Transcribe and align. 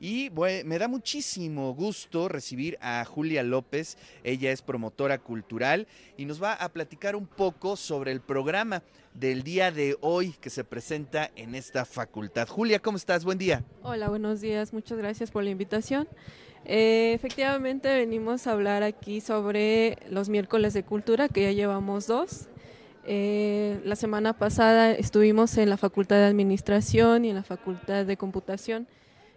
Y 0.00 0.30
me 0.64 0.78
da 0.78 0.88
muchísimo 0.88 1.74
gusto 1.74 2.26
recibir 2.28 2.78
a 2.80 3.04
Julia 3.04 3.42
López. 3.42 3.98
Ella 4.24 4.50
es 4.50 4.62
promotora 4.62 5.18
cultural 5.18 5.86
y 6.16 6.24
nos 6.24 6.42
va 6.42 6.54
a 6.54 6.70
platicar 6.70 7.14
un 7.14 7.26
poco 7.26 7.76
sobre 7.76 8.10
el 8.10 8.22
programa 8.22 8.82
del 9.12 9.42
día 9.42 9.70
de 9.70 9.98
hoy 10.00 10.32
que 10.40 10.48
se 10.48 10.64
presenta 10.64 11.30
en 11.36 11.54
esta 11.54 11.84
facultad. 11.84 12.48
Julia, 12.48 12.78
¿cómo 12.78 12.96
estás? 12.96 13.26
Buen 13.26 13.36
día. 13.36 13.62
Hola, 13.82 14.08
buenos 14.08 14.40
días. 14.40 14.72
Muchas 14.72 14.96
gracias 14.96 15.30
por 15.30 15.44
la 15.44 15.50
invitación. 15.50 16.08
Eh, 16.64 17.12
efectivamente, 17.14 17.94
venimos 17.94 18.46
a 18.46 18.52
hablar 18.52 18.82
aquí 18.82 19.20
sobre 19.20 19.98
los 20.08 20.30
miércoles 20.30 20.72
de 20.72 20.82
cultura, 20.82 21.28
que 21.28 21.42
ya 21.42 21.52
llevamos 21.52 22.06
dos. 22.06 22.48
Eh, 23.04 23.80
la 23.84 23.96
semana 23.96 24.32
pasada 24.38 24.92
estuvimos 24.92 25.58
en 25.58 25.68
la 25.68 25.76
Facultad 25.76 26.16
de 26.16 26.24
Administración 26.24 27.26
y 27.26 27.30
en 27.30 27.36
la 27.36 27.42
Facultad 27.42 28.06
de 28.06 28.16
Computación 28.16 28.86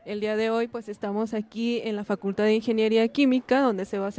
el 0.05 0.19
día 0.19 0.35
de 0.35 0.49
hoy 0.49 0.67
pues 0.67 0.89
estamos 0.89 1.33
aquí 1.33 1.81
en 1.83 1.95
la 1.95 2.03
Facultad 2.03 2.43
de 2.43 2.55
Ingeniería 2.55 3.07
Química 3.07 3.61
donde 3.61 3.85
se 3.85 3.99
va, 3.99 4.09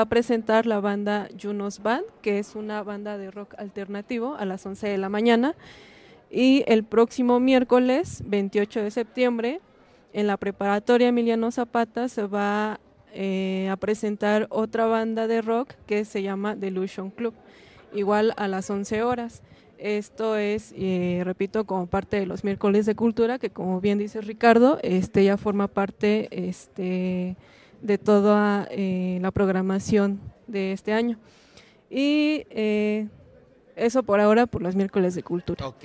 a, 0.00 0.06
presentar 0.06 0.66
la 0.66 0.80
banda 0.80 1.28
Junos 1.40 1.82
Band, 1.82 2.04
que 2.20 2.38
es 2.38 2.54
una 2.54 2.82
banda 2.82 3.16
de 3.16 3.30
rock 3.30 3.54
alternativo 3.58 4.36
a 4.36 4.44
las 4.44 4.66
11 4.66 4.88
de 4.88 4.98
la 4.98 5.08
mañana. 5.08 5.54
Y 6.30 6.64
el 6.66 6.84
próximo 6.84 7.40
miércoles 7.40 8.22
28 8.26 8.82
de 8.82 8.90
septiembre 8.90 9.60
en 10.12 10.26
la 10.26 10.36
preparatoria 10.36 11.08
Emiliano 11.08 11.50
Zapata 11.50 12.08
se 12.08 12.26
va 12.26 12.80
eh, 13.14 13.68
a 13.70 13.76
presentar 13.76 14.46
otra 14.50 14.86
banda 14.86 15.26
de 15.26 15.40
rock 15.40 15.74
que 15.86 16.04
se 16.04 16.22
llama 16.22 16.56
Delusion 16.56 17.10
Club, 17.10 17.32
igual 17.94 18.34
a 18.36 18.48
las 18.48 18.68
11 18.68 19.02
horas. 19.02 19.42
Esto 19.78 20.36
es, 20.36 20.72
eh, 20.76 21.22
repito, 21.24 21.64
como 21.64 21.86
parte 21.86 22.18
de 22.18 22.26
los 22.26 22.44
miércoles 22.44 22.86
de 22.86 22.94
cultura, 22.94 23.38
que 23.38 23.50
como 23.50 23.80
bien 23.80 23.98
dice 23.98 24.20
Ricardo, 24.20 24.78
este 24.82 25.24
ya 25.24 25.36
forma 25.36 25.68
parte 25.68 26.28
este, 26.30 27.36
de 27.82 27.98
toda 27.98 28.66
eh, 28.70 29.18
la 29.20 29.30
programación 29.30 30.20
de 30.46 30.72
este 30.72 30.92
año. 30.92 31.18
Y 31.90 32.46
eh, 32.50 33.08
eso 33.76 34.02
por 34.02 34.20
ahora 34.20 34.46
por 34.46 34.62
los 34.62 34.74
miércoles 34.74 35.14
de 35.14 35.22
cultura. 35.22 35.66
Ok. 35.66 35.84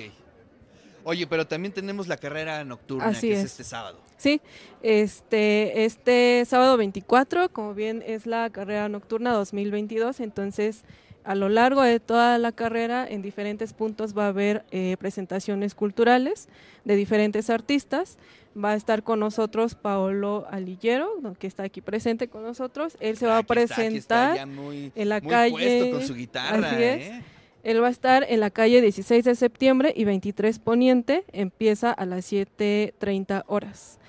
Oye, 1.04 1.28
pero 1.28 1.48
también 1.48 1.74
tenemos 1.74 2.08
la 2.08 2.18
carrera 2.18 2.64
nocturna, 2.64 3.12
que 3.20 3.34
es. 3.34 3.44
este 3.44 3.64
sábado. 3.64 4.00
Sí, 4.18 4.40
este, 4.84 5.86
este 5.86 6.44
sábado 6.46 6.78
24, 6.78 7.52
como 7.52 7.74
bien 7.74 8.04
es 8.06 8.28
la 8.28 8.50
carrera 8.52 8.88
nocturna 8.88 9.34
2022, 9.34 10.20
entonces 10.20 10.84
a 11.24 11.36
lo 11.36 11.50
largo 11.50 11.82
de 11.82 12.00
toda 12.00 12.38
la 12.38 12.52
carrera, 12.52 13.08
en 13.08 13.22
diferentes 13.22 13.74
puntos 13.74 14.18
va 14.18 14.26
a 14.26 14.30
haber 14.30 14.66
eh, 14.72 14.98
presentaciones 15.00 15.76
culturales 15.76 16.48
de 16.86 16.96
diferentes 16.96 17.50
artistas. 17.50 18.18
Va 18.58 18.72
a 18.72 18.76
estar 18.76 19.04
con 19.04 19.20
nosotros 19.20 19.76
Paolo 19.76 20.46
Alillero, 20.50 21.10
que 21.40 21.48
está 21.48 21.64
aquí 21.64 21.82
presente 21.82 22.28
con 22.28 22.44
nosotros. 22.44 22.98
Él 23.00 23.18
se 23.18 23.28
va 23.28 23.38
a 23.38 23.44
presentar 23.44 24.48
en 24.48 25.10
la 25.10 25.22
calle. 25.22 25.92
con 25.92 26.02
su 26.02 26.16
guitarra. 26.16 26.70
¿eh? 26.78 27.24
Él 27.64 27.82
va 27.82 27.88
a 27.88 27.92
estar 27.92 28.26
en 28.28 28.40
la 28.40 28.50
calle 28.50 28.82
16 28.82 29.24
de 29.24 29.36
septiembre 29.36 29.94
y 29.96 30.04
23 30.04 30.60
Poniente. 30.60 31.24
Empieza 31.32 31.92
a 31.92 32.06
las 32.06 32.26
7:30 32.26 33.44
horas. 33.48 34.00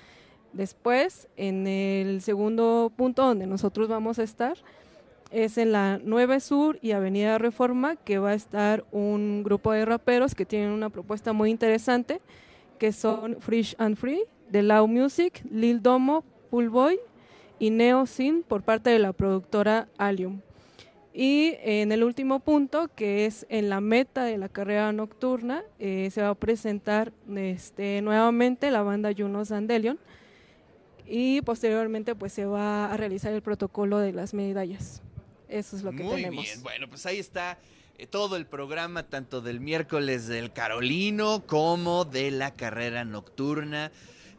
Después, 0.53 1.27
en 1.35 1.65
el 1.67 2.21
segundo 2.21 2.91
punto 2.95 3.23
donde 3.23 3.47
nosotros 3.47 3.87
vamos 3.87 4.19
a 4.19 4.23
estar, 4.23 4.57
es 5.33 5.57
en 5.57 5.71
la 5.71 5.99
9 6.03 6.39
Sur 6.39 6.77
y 6.81 6.91
Avenida 6.91 7.37
Reforma, 7.37 7.95
que 7.95 8.19
va 8.19 8.29
a 8.29 8.35
estar 8.35 8.85
un 8.91 9.43
grupo 9.43 9.71
de 9.71 9.83
raperos 9.83 10.35
que 10.35 10.45
tienen 10.45 10.69
una 10.69 10.89
propuesta 10.89 11.33
muy 11.33 11.49
interesante, 11.49 12.21
que 12.77 12.91
son 12.91 13.37
Fresh 13.41 13.75
and 13.79 13.97
Free, 13.97 14.21
The 14.51 14.61
Loud 14.61 14.87
Music, 14.87 15.43
Lil 15.49 15.81
Domo, 15.81 16.23
Pool 16.49 16.69
Boy 16.69 16.99
y 17.57 17.71
Neo 17.71 18.05
Sin 18.05 18.43
por 18.43 18.61
parte 18.61 18.91
de 18.91 18.99
la 18.99 19.13
productora 19.13 19.87
Alium. 19.97 20.41
Y 21.13 21.55
en 21.61 21.91
el 21.91 22.03
último 22.03 22.39
punto, 22.39 22.89
que 22.95 23.25
es 23.25 23.45
en 23.49 23.69
la 23.69 23.81
meta 23.81 24.25
de 24.25 24.37
la 24.37 24.49
carrera 24.49 24.91
nocturna, 24.91 25.63
eh, 25.79 26.09
se 26.11 26.21
va 26.21 26.29
a 26.29 26.35
presentar 26.35 27.11
este, 27.35 28.01
nuevamente 28.01 28.71
la 28.71 28.81
banda 28.81 29.11
Juno 29.15 29.45
Sandelion 29.45 29.99
y 31.05 31.41
posteriormente 31.41 32.15
pues 32.15 32.33
se 32.33 32.45
va 32.45 32.91
a 32.91 32.97
realizar 32.97 33.33
el 33.33 33.41
protocolo 33.41 33.99
de 33.99 34.13
las 34.13 34.33
medallas. 34.33 35.03
Eso 35.47 35.75
es 35.75 35.83
lo 35.83 35.91
que 35.91 36.03
Muy 36.03 36.23
bien, 36.25 36.63
bueno, 36.63 36.87
pues 36.89 37.05
ahí 37.05 37.19
está 37.19 37.57
eh, 37.97 38.07
todo 38.07 38.35
el 38.35 38.45
programa, 38.45 39.03
tanto 39.03 39.41
del 39.41 39.59
miércoles 39.59 40.27
del 40.27 40.51
Carolino 40.51 41.43
como 41.45 42.05
de 42.05 42.31
la 42.31 42.53
carrera 42.53 43.05
nocturna 43.05 43.91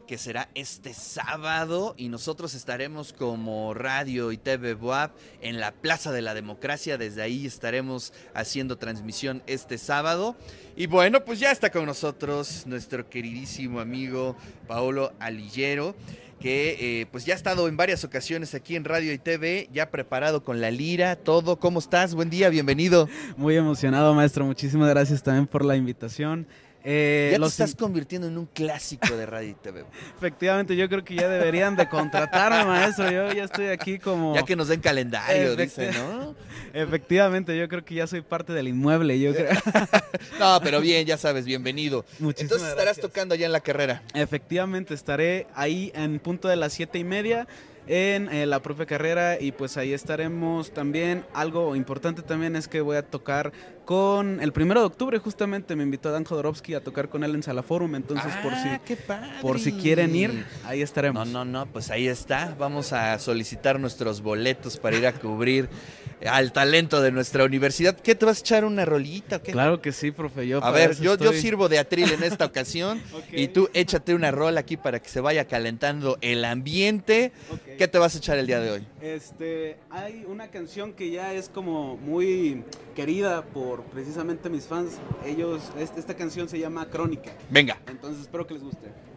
que 0.05 0.17
será 0.17 0.49
este 0.53 0.93
sábado 0.93 1.95
y 1.97 2.09
nosotros 2.09 2.53
estaremos 2.53 3.11
como 3.11 3.73
Radio 3.73 4.31
y 4.31 4.37
TV 4.37 4.75
Boab 4.75 5.11
en 5.41 5.59
la 5.59 5.71
Plaza 5.71 6.11
de 6.11 6.21
la 6.21 6.33
Democracia, 6.33 6.97
desde 6.97 7.21
ahí 7.21 7.45
estaremos 7.45 8.13
haciendo 8.33 8.77
transmisión 8.77 9.41
este 9.47 9.77
sábado. 9.77 10.35
Y 10.75 10.87
bueno, 10.87 11.25
pues 11.25 11.39
ya 11.39 11.51
está 11.51 11.71
con 11.71 11.85
nosotros 11.85 12.65
nuestro 12.67 13.09
queridísimo 13.09 13.79
amigo 13.79 14.35
Paolo 14.67 15.13
Alillero 15.19 15.95
que 16.39 17.01
eh, 17.01 17.05
pues 17.11 17.25
ya 17.25 17.33
ha 17.33 17.37
estado 17.37 17.67
en 17.67 17.77
varias 17.77 18.03
ocasiones 18.03 18.53
aquí 18.53 18.75
en 18.75 18.83
Radio 18.83 19.13
y 19.13 19.17
TV, 19.17 19.69
ya 19.73 19.89
preparado 19.89 20.43
con 20.43 20.61
la 20.61 20.71
lira, 20.71 21.15
todo. 21.15 21.57
¿Cómo 21.59 21.79
estás? 21.79 22.13
Buen 22.13 22.29
día, 22.29 22.49
bienvenido. 22.49 23.07
Muy 23.37 23.55
emocionado, 23.55 24.13
maestro. 24.13 24.45
Muchísimas 24.45 24.89
gracias 24.89 25.23
también 25.23 25.47
por 25.47 25.63
la 25.63 25.75
invitación. 25.75 26.47
Eh, 26.87 27.29
ya 27.31 27.39
te 27.39 27.45
estás 27.47 27.73
convirtiendo 27.73 28.27
en 28.27 28.37
un 28.37 28.45
clásico 28.45 29.17
de 29.17 29.25
radio 29.25 29.49
y 29.49 29.53
TV. 29.55 29.85
Efectivamente, 30.17 30.75
yo 30.75 30.87
creo 30.87 31.03
que 31.03 31.15
ya 31.15 31.27
deberían 31.27 31.75
de 31.75 31.89
contratarme, 31.89 32.63
maestro. 32.63 33.09
Yo 33.09 33.33
ya 33.33 33.45
estoy 33.45 33.67
aquí 33.67 33.97
como... 33.97 34.35
Ya 34.35 34.43
que 34.43 34.55
nos 34.55 34.67
den 34.67 34.81
calendario, 34.81 35.55
dice, 35.55 35.91
¿no? 35.93 36.35
Efectivamente, 36.73 37.57
yo 37.57 37.67
creo 37.67 37.83
que 37.83 37.95
ya 37.95 38.05
soy 38.05 38.21
parte 38.21 38.53
del 38.53 38.67
inmueble, 38.67 39.19
yo 39.19 39.33
creo. 39.33 39.49
no, 40.39 40.59
pero 40.61 40.79
bien, 40.79 41.07
ya 41.07 41.17
sabes, 41.17 41.45
bienvenido. 41.45 42.05
Muchísimas 42.19 42.51
Entonces 42.51 42.69
estarás 42.69 42.97
tocando 42.99 43.33
allá 43.33 43.47
en 43.47 43.51
la 43.51 43.61
carrera. 43.61 44.03
Efectivamente, 44.13 44.93
estaré 44.93 45.47
ahí 45.55 45.91
en 45.95 46.19
punto 46.19 46.47
de 46.47 46.55
las 46.55 46.73
siete 46.73 46.99
y 46.99 47.03
media 47.03 47.47
en 47.87 48.29
eh, 48.29 48.45
la 48.45 48.61
propia 48.61 48.85
carrera 48.85 49.39
y 49.39 49.51
pues 49.51 49.77
ahí 49.77 49.93
estaremos 49.93 50.71
también. 50.71 51.25
Algo 51.33 51.75
importante 51.75 52.21
también 52.21 52.55
es 52.55 52.67
que 52.67 52.81
voy 52.81 52.97
a 52.97 53.03
tocar 53.03 53.51
con 53.85 54.41
el 54.41 54.51
primero 54.51 54.79
de 54.79 54.87
octubre 54.87 55.19
justamente 55.19 55.75
me 55.75 55.83
invitó 55.83 56.11
Dan 56.11 56.25
Jodorowsky 56.25 56.73
a 56.73 56.83
tocar 56.83 57.07
con 57.09 57.23
él 57.23 57.35
en 57.35 57.43
Sala 57.43 57.61
Forum, 57.61 57.95
entonces 57.95 58.33
por 58.41 58.53
si 58.55 58.67
ah, 59.09 59.39
por 59.41 59.59
si 59.59 59.73
quieren 59.73 60.15
ir, 60.15 60.45
ahí 60.65 60.81
estaremos. 60.81 61.27
No, 61.27 61.45
no, 61.45 61.59
no, 61.59 61.71
pues 61.71 61.91
ahí 61.91 62.07
está. 62.07 62.55
Vamos 62.57 62.93
a 62.93 63.19
solicitar 63.19 63.79
nuestros 63.79 64.21
boletos 64.21 64.77
para 64.77 64.97
ir 64.97 65.05
a 65.05 65.13
cubrir 65.13 65.69
al 66.25 66.51
talento 66.51 67.01
de 67.01 67.11
nuestra 67.11 67.43
universidad. 67.43 67.95
¿Qué 67.95 68.15
te 68.15 68.25
vas 68.25 68.37
a 68.37 68.39
echar 68.41 68.65
una 68.65 68.85
rolita? 68.85 69.39
Claro 69.39 69.81
que 69.81 69.91
sí, 69.91 70.11
profe. 70.11 70.47
Yo 70.47 70.63
a 70.63 70.71
ver, 70.71 70.95
yo, 70.99 71.17
yo 71.17 71.33
sirvo 71.33 71.69
de 71.69 71.79
atril 71.79 72.11
en 72.11 72.23
esta 72.23 72.45
ocasión 72.45 73.01
y 73.31 73.47
tú 73.47 73.69
échate 73.73 74.13
una 74.13 74.31
rola 74.31 74.61
aquí 74.61 74.77
para 74.77 75.01
que 75.01 75.09
se 75.09 75.21
vaya 75.21 75.45
calentando 75.45 76.17
el 76.21 76.45
ambiente. 76.45 77.31
¿Qué 77.77 77.87
te 77.87 77.97
vas 77.97 78.15
a 78.15 78.17
echar 78.17 78.37
el 78.37 78.47
día 78.47 78.59
de 78.59 78.71
hoy? 78.71 78.87
Este, 79.01 79.77
hay 79.89 80.25
una 80.27 80.49
canción 80.49 80.93
que 80.93 81.11
ya 81.11 81.33
es 81.33 81.49
como 81.49 81.97
muy 81.97 82.63
querida 82.95 83.43
por 83.43 83.83
precisamente 83.83 84.49
mis 84.49 84.65
fans. 84.65 84.93
Ellos, 85.25 85.61
esta 85.77 86.13
canción 86.15 86.49
se 86.49 86.59
llama 86.59 86.87
Crónica. 86.87 87.31
Venga. 87.49 87.77
Entonces 87.87 88.21
espero 88.21 88.47
que 88.47 88.53
les 88.53 88.63
guste. 88.63 89.14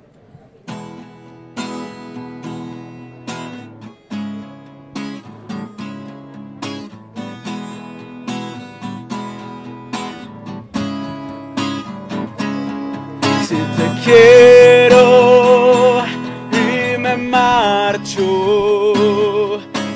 Quiero 14.09 16.03
y 16.51 16.97
me 16.99 17.17
marcho, 17.17 18.25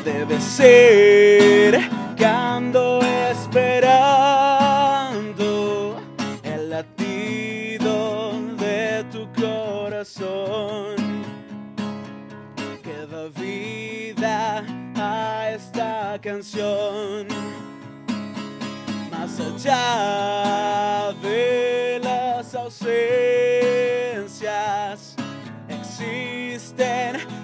debe 0.04 0.40
ser 0.40 1.81
que 2.16 2.25
ando 2.26 3.00
esperando 3.31 3.96
el 6.42 6.70
latido 6.70 8.32
de 8.58 9.04
tu 9.12 9.26
corazón. 9.40 10.96
Que 12.82 13.06
da 13.10 13.25
vida 13.40 14.64
a 14.96 15.50
esta 15.50 16.19
canción. 16.20 17.26
Más 19.10 19.40
allá 19.40 21.14
de 21.22 22.00
las 22.02 22.54
ausencias 22.54 23.31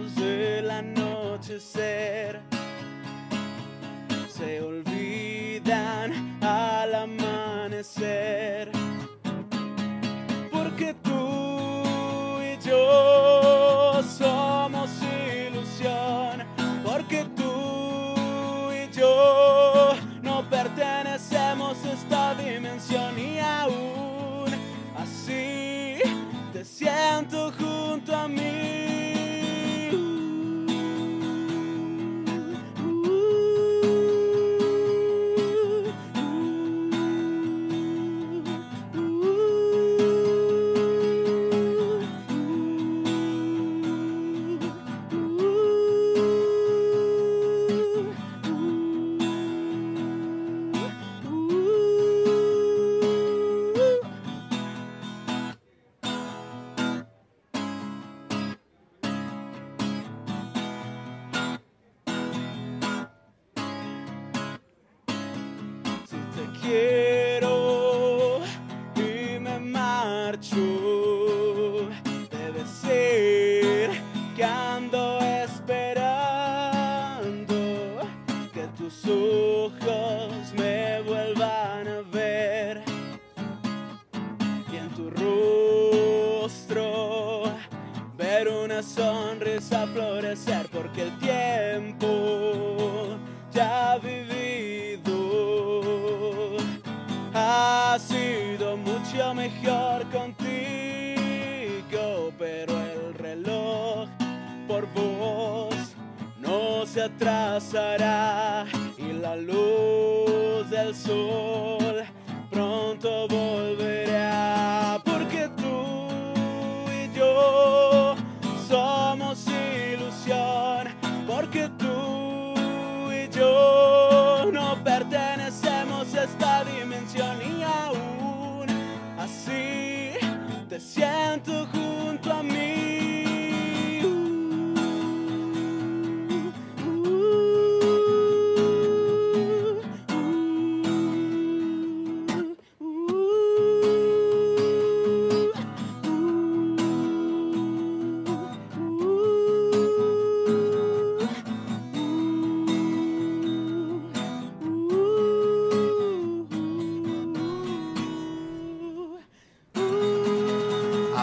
atrasará 107.16 108.66
y 108.98 109.14
la 109.14 109.36
luz 109.38 110.70
del 110.70 110.94
sol 110.94 112.04
pronto 112.52 113.28
volverá, 113.28 115.02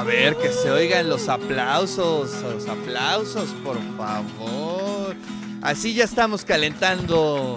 A 0.03 0.05
ver, 0.05 0.35
que 0.35 0.51
se 0.51 0.69
oigan 0.69 1.09
los 1.09 1.29
aplausos, 1.29 2.33
los 2.43 2.67
aplausos, 2.67 3.51
por 3.63 3.77
favor. 3.97 5.15
Así 5.63 5.95
ya 5.95 6.03
estamos 6.03 6.45
calentando 6.45 7.57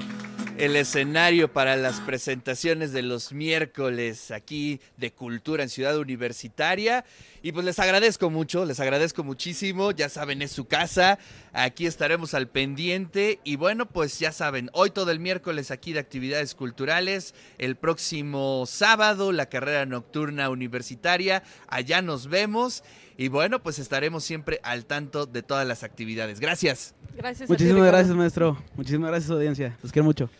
el 0.57 0.75
escenario 0.77 1.51
para 1.51 1.75
las 1.75 1.99
presentaciones 1.99 2.93
de 2.93 3.01
los 3.01 3.33
miércoles 3.33 4.31
aquí 4.31 4.79
de 4.95 5.11
Cultura 5.11 5.63
en 5.63 5.69
Ciudad 5.69 5.97
Universitaria. 5.97 7.03
Y 7.41 7.51
pues 7.51 7.65
les 7.65 7.77
agradezco 7.79 8.29
mucho, 8.29 8.65
les 8.65 8.79
agradezco 8.79 9.23
muchísimo. 9.23 9.91
Ya 9.91 10.07
saben, 10.07 10.41
es 10.41 10.51
su 10.51 10.65
casa. 10.65 11.19
Aquí 11.53 11.85
estaremos 11.85 12.33
al 12.33 12.47
pendiente. 12.47 13.39
Y 13.43 13.57
bueno, 13.57 13.85
pues 13.87 14.17
ya 14.19 14.31
saben, 14.31 14.69
hoy 14.73 14.91
todo 14.91 15.11
el 15.11 15.19
miércoles 15.19 15.71
aquí 15.71 15.93
de 15.93 15.99
actividades 15.99 16.55
culturales. 16.55 17.35
El 17.57 17.75
próximo 17.75 18.63
sábado, 18.65 19.31
la 19.31 19.47
carrera 19.47 19.85
nocturna 19.85 20.49
universitaria. 20.49 21.43
Allá 21.67 22.01
nos 22.01 22.27
vemos. 22.27 22.83
Y 23.17 23.27
bueno, 23.27 23.61
pues 23.61 23.79
estaremos 23.79 24.23
siempre 24.23 24.59
al 24.63 24.85
tanto 24.85 25.25
de 25.25 25.43
todas 25.43 25.67
las 25.67 25.83
actividades. 25.83 26.39
Gracias. 26.39 26.95
Gracias. 27.15 27.43
a 27.43 27.45
ti, 27.45 27.51
Muchísimas 27.51 27.87
gracias, 27.87 28.15
maestro. 28.15 28.57
Muchísimas 28.75 29.09
gracias, 29.09 29.31
audiencia. 29.31 29.77
Los 29.83 29.91
quiero 29.91 30.05
mucho. 30.05 30.29